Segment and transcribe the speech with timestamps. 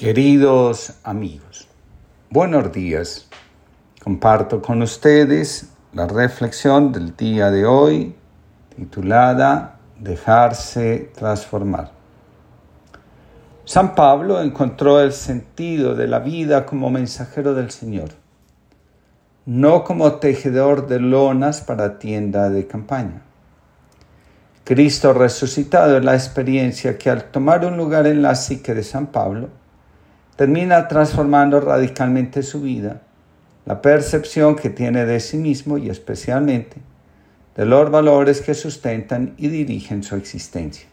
[0.00, 1.68] Queridos amigos,
[2.30, 3.28] buenos días.
[4.02, 8.14] Comparto con ustedes la reflexión del día de hoy
[8.74, 11.90] titulada Dejarse transformar.
[13.66, 18.08] San Pablo encontró el sentido de la vida como mensajero del Señor,
[19.44, 23.20] no como tejedor de lonas para tienda de campaña.
[24.64, 29.08] Cristo resucitado es la experiencia que al tomar un lugar en la psique de San
[29.08, 29.59] Pablo,
[30.36, 33.02] termina transformando radicalmente su vida,
[33.66, 36.78] la percepción que tiene de sí mismo y especialmente
[37.56, 40.88] de los valores que sustentan y dirigen su existencia.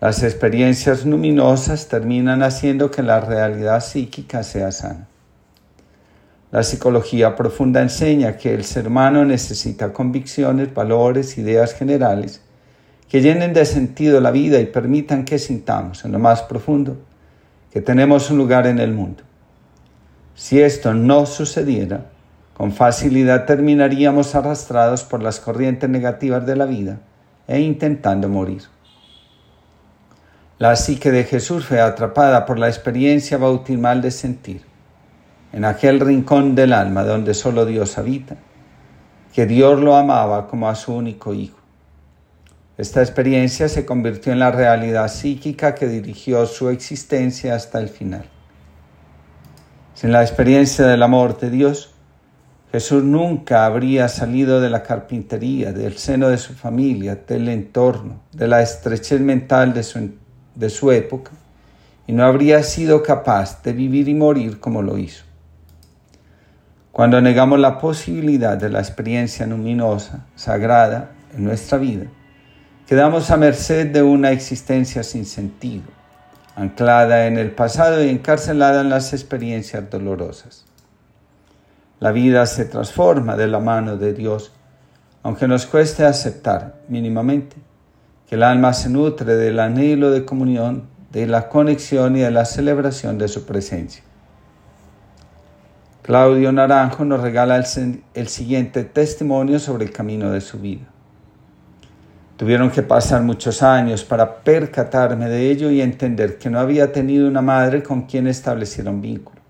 [0.00, 5.08] Las experiencias luminosas terminan haciendo que la realidad psíquica sea sana.
[6.50, 12.40] La psicología profunda enseña que el ser humano necesita convicciones, valores, ideas generales
[13.08, 16.96] que llenen de sentido la vida y permitan que sintamos en lo más profundo
[17.70, 19.22] que tenemos un lugar en el mundo.
[20.34, 22.06] Si esto no sucediera,
[22.54, 26.98] con facilidad terminaríamos arrastrados por las corrientes negativas de la vida
[27.46, 28.62] e intentando morir.
[30.58, 34.62] La psique de Jesús fue atrapada por la experiencia bautismal de sentir,
[35.52, 38.36] en aquel rincón del alma donde solo Dios habita,
[39.32, 41.59] que Dios lo amaba como a su único Hijo
[42.80, 48.24] esta experiencia se convirtió en la realidad psíquica que dirigió su existencia hasta el final.
[49.92, 51.92] Sin la experiencia del amor de Dios,
[52.72, 58.48] Jesús nunca habría salido de la carpintería, del seno de su familia, del entorno, de
[58.48, 60.12] la estrechez mental de su,
[60.54, 61.32] de su época,
[62.06, 65.24] y no habría sido capaz de vivir y morir como lo hizo.
[66.92, 72.06] Cuando negamos la posibilidad de la experiencia luminosa, sagrada en nuestra vida,
[72.90, 75.84] Quedamos a merced de una existencia sin sentido,
[76.56, 80.64] anclada en el pasado y encarcelada en las experiencias dolorosas.
[82.00, 84.50] La vida se transforma de la mano de Dios,
[85.22, 87.54] aunque nos cueste aceptar mínimamente
[88.28, 92.44] que el alma se nutre del anhelo de comunión, de la conexión y de la
[92.44, 94.02] celebración de su presencia.
[96.02, 100.88] Claudio Naranjo nos regala el, el siguiente testimonio sobre el camino de su vida.
[102.40, 107.28] Tuvieron que pasar muchos años para percatarme de ello y entender que no había tenido
[107.28, 109.42] una madre con quien estableciera un vínculo.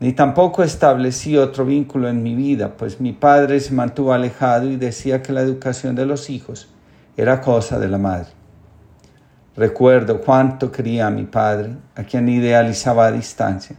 [0.00, 4.74] Ni tampoco establecí otro vínculo en mi vida, pues mi padre se mantuvo alejado y
[4.74, 6.68] decía que la educación de los hijos
[7.16, 8.30] era cosa de la madre.
[9.54, 13.76] Recuerdo cuánto quería a mi padre, a quien idealizaba a distancia,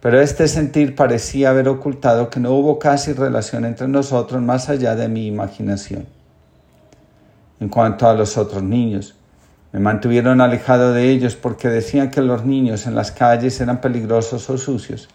[0.00, 4.94] pero este sentir parecía haber ocultado que no hubo casi relación entre nosotros más allá
[4.94, 6.06] de mi imaginación.
[7.64, 9.14] En cuanto a los otros niños,
[9.72, 14.50] me mantuvieron alejado de ellos porque decían que los niños en las calles eran peligrosos
[14.50, 15.08] o sucios,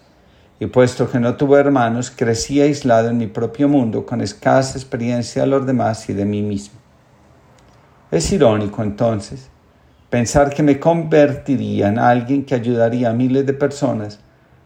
[0.60, 5.44] y puesto que no tuve hermanos, crecí aislado en mi propio mundo con escasa experiencia
[5.44, 6.80] de los demás y de mí mismo.
[8.10, 9.48] Es irónico entonces
[10.10, 14.20] pensar que me convertiría en alguien que ayudaría a miles de personas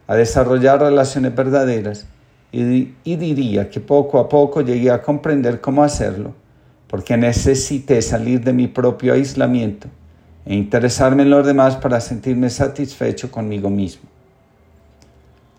[0.08, 2.08] a desarrollar relaciones verdaderas
[2.50, 6.34] y, y diría que poco a poco llegué a comprender cómo hacerlo
[6.94, 9.88] porque necesité salir de mi propio aislamiento
[10.46, 14.08] e interesarme en los demás para sentirme satisfecho conmigo mismo.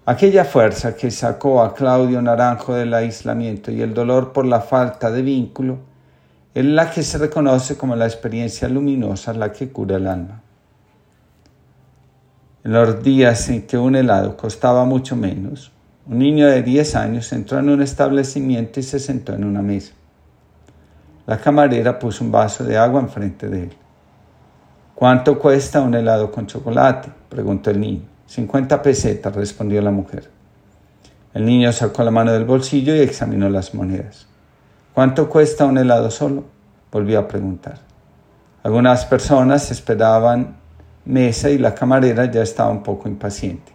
[0.06, 5.10] Aquella fuerza que sacó a Claudio Naranjo del aislamiento y el dolor por la falta
[5.10, 5.78] de vínculo
[6.54, 10.40] es la que se reconoce como la experiencia luminosa la que cura el alma.
[12.62, 15.72] En los días en que un helado costaba mucho menos,
[16.06, 19.94] un niño de 10 años entró en un establecimiento y se sentó en una mesa.
[21.26, 23.76] La camarera puso un vaso de agua enfrente de él.
[24.94, 27.10] ¿Cuánto cuesta un helado con chocolate?
[27.28, 28.02] preguntó el niño.
[28.26, 30.30] Cincuenta pesetas, respondió la mujer.
[31.32, 34.26] El niño sacó la mano del bolsillo y examinó las monedas.
[34.92, 36.44] ¿Cuánto cuesta un helado solo?
[36.92, 37.80] volvió a preguntar.
[38.62, 40.56] Algunas personas esperaban
[41.04, 43.72] mesa y la camarera ya estaba un poco impaciente.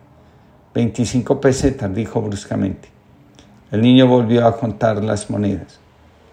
[0.73, 2.89] Veinticinco pesetas, dijo bruscamente.
[3.71, 5.79] El niño volvió a contar las monedas.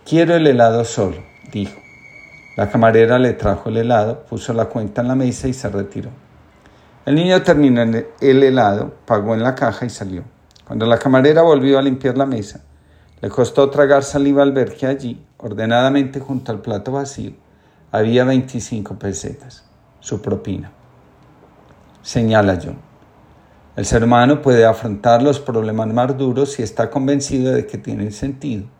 [0.08, 1.16] Quiero el helado solo,
[1.50, 1.80] dijo.
[2.56, 6.10] La camarera le trajo el helado, puso la cuenta en la mesa y se retiró.
[7.04, 10.22] El niño terminó el helado, pagó en la caja y salió.
[10.64, 12.62] Cuando la camarera volvió a limpiar la mesa,
[13.20, 17.32] le costó tragar saliva al ver que allí, ordenadamente junto al plato vacío,
[17.90, 19.64] había 25 pesetas,
[19.98, 20.70] su propina.
[22.02, 22.78] Señala John.
[23.74, 28.12] El ser humano puede afrontar los problemas más duros si está convencido de que tienen
[28.12, 28.75] sentido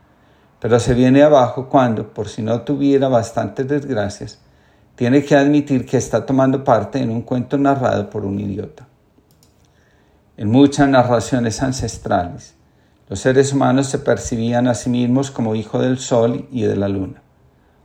[0.60, 4.38] pero se viene abajo cuando, por si no tuviera bastantes desgracias,
[4.94, 8.88] tiene que admitir que está tomando parte en un cuento narrado por un idiota.
[10.38, 12.54] En muchas narraciones ancestrales,
[13.08, 16.88] los seres humanos se percibían a sí mismos como hijo del sol y de la
[16.88, 17.22] luna.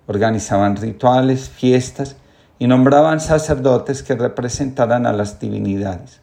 [0.07, 2.15] Organizaban rituales, fiestas
[2.57, 6.21] y nombraban sacerdotes que representaran a las divinidades.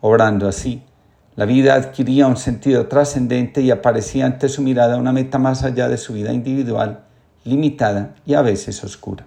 [0.00, 0.84] Obrando así,
[1.34, 5.88] la vida adquiría un sentido trascendente y aparecía ante su mirada una meta más allá
[5.88, 7.04] de su vida individual,
[7.44, 9.24] limitada y a veces oscura.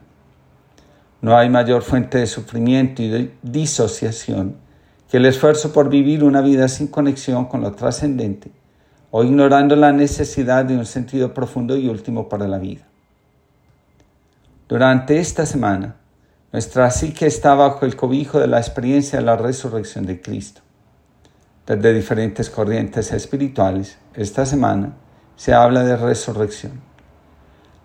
[1.22, 4.58] No hay mayor fuente de sufrimiento y de disociación
[5.10, 8.52] que el esfuerzo por vivir una vida sin conexión con lo trascendente
[9.10, 12.84] o ignorando la necesidad de un sentido profundo y último para la vida.
[14.68, 15.96] Durante esta semana,
[16.52, 20.62] nuestra psique está bajo el cobijo de la experiencia de la resurrección de Cristo.
[21.66, 24.94] Desde diferentes corrientes espirituales, esta semana
[25.36, 26.80] se habla de resurrección.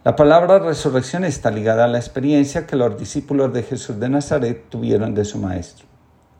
[0.05, 4.67] La palabra resurrección está ligada a la experiencia que los discípulos de Jesús de Nazaret
[4.69, 5.87] tuvieron de su Maestro.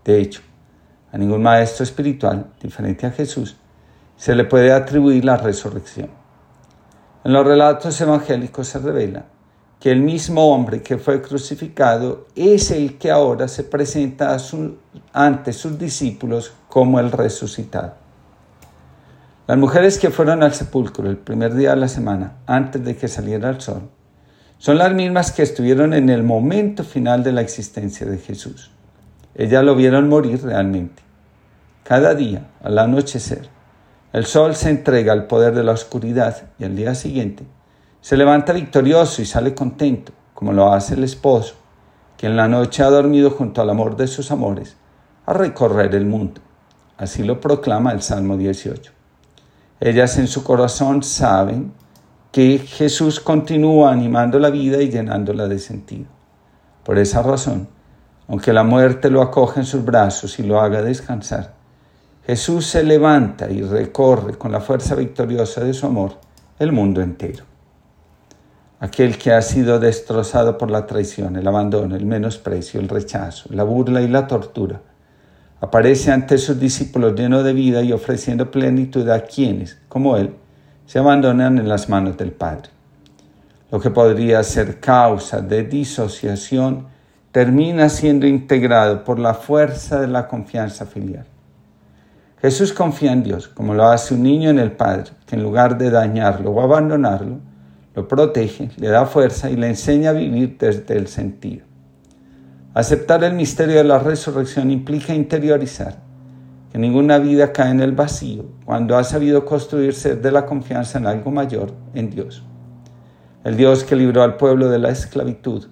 [0.05, 0.43] De hecho,
[1.13, 3.57] a ningún Maestro espiritual, diferente a Jesús,
[4.19, 6.11] se le puede atribuir la resurrección.
[7.25, 9.25] En los relatos evangélicos se revela
[9.81, 14.37] que el mismo hombre que fue crucificado es el que ahora se presenta
[15.15, 17.95] ante sus discípulos como el resucitado.
[19.47, 23.09] Las mujeres que fueron al sepulcro el primer día de la semana, antes de que
[23.09, 23.89] saliera el sol,
[24.59, 28.71] son las mismas que estuvieron en el momento final de la existencia de Jesús.
[29.35, 31.03] Ellas lo vieron morir realmente.
[31.85, 33.49] Cada día, al anochecer,
[34.13, 37.45] el sol se entrega al poder de la oscuridad y al día siguiente
[38.01, 41.55] se levanta victorioso y sale contento, como lo hace el esposo,
[42.17, 44.77] que en la noche ha dormido junto al amor de sus amores,
[45.27, 46.41] a recorrer el mundo.
[46.97, 48.93] Así lo proclama el Salmo 18.
[49.81, 51.73] Ellas en su corazón saben
[52.33, 56.07] que Jesús continúa animando la vida y llenándola de sentido.
[56.85, 57.69] Por esa razón,
[58.29, 61.55] aunque la muerte lo acoge en sus brazos y lo haga descansar,
[62.27, 66.13] Jesús se levanta y recorre con la fuerza victoriosa de su amor
[66.59, 67.50] el mundo entero.
[68.83, 73.63] Aquel que ha sido destrozado por la traición, el abandono, el menosprecio, el rechazo, la
[73.63, 74.81] burla y la tortura,
[75.61, 80.35] aparece ante sus discípulos lleno de vida y ofreciendo plenitud a quienes, como Él,
[80.87, 82.71] se abandonan en las manos del Padre.
[83.71, 86.87] Lo que podría ser causa de disociación
[87.33, 91.27] termina siendo integrado por la fuerza de la confianza filial.
[92.41, 95.77] Jesús confía en Dios, como lo hace un niño en el Padre, que en lugar
[95.77, 97.50] de dañarlo o abandonarlo,
[97.95, 101.65] lo protege, le da fuerza y le enseña a vivir desde el sentido.
[102.73, 105.97] Aceptar el misterio de la resurrección implica interiorizar
[106.71, 111.07] que ninguna vida cae en el vacío cuando ha sabido construirse de la confianza en
[111.07, 112.45] algo mayor, en Dios.
[113.43, 115.67] El Dios que libró al pueblo de la esclavitud,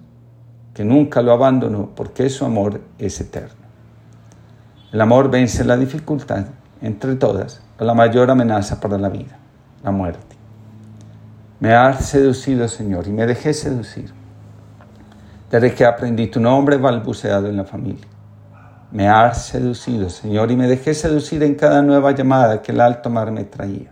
[0.73, 3.59] que nunca lo abandonó porque su amor es eterno.
[4.91, 6.47] El amor vence la dificultad,
[6.81, 9.37] entre todas, la mayor amenaza para la vida,
[9.83, 10.28] la muerte.
[11.59, 14.13] Me has seducido, Señor, y me dejé seducir
[15.51, 18.07] desde que aprendí tu nombre balbuceado en la familia.
[18.91, 23.09] Me has seducido, Señor, y me dejé seducir en cada nueva llamada que el alto
[23.09, 23.91] mar me traía.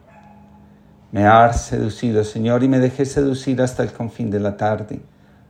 [1.12, 5.02] Me has seducido, Señor, y me dejé seducir hasta el confín de la tarde,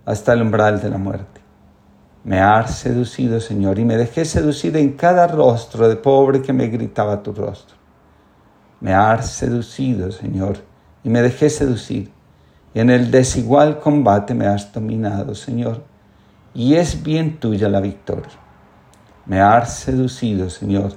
[0.05, 1.41] hasta el umbral de la muerte.
[2.23, 6.67] Me has seducido, Señor, y me dejé seducir en cada rostro de pobre que me
[6.67, 7.77] gritaba tu rostro.
[8.81, 10.57] Me has seducido, Señor,
[11.07, 12.11] y me dejé seducir,
[12.73, 15.81] y en el desigual combate me has dominado, Señor
[16.57, 18.33] y es bien tuya la victoria.
[19.27, 20.93] Me has seducido, Señor,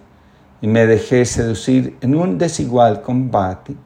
[0.62, 3.76] y me dejé seducir en un desigual combate,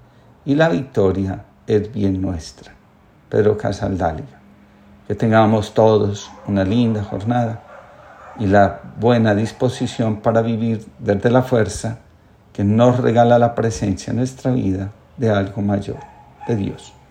[0.44, 2.72] y la victoria es bien nuestra.
[3.28, 4.40] Pedro Casaldáliga.
[5.08, 7.60] Que tengamos todos una linda jornada
[8.38, 11.98] y la buena disposición para vivir desde la fuerza
[12.52, 15.98] que nos regala la presencia en nuestra vida de algo mayor,
[16.46, 17.03] de Dios.